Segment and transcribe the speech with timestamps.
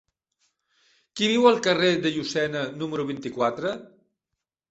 [1.19, 3.75] Qui viu al carrer de Llucena número vint-i-quatre?